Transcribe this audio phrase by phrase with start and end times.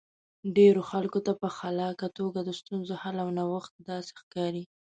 [0.57, 4.63] ډېرو خلکو ته په خلاقه توګه د ستونزې حل او نوښت داسې ښکاري.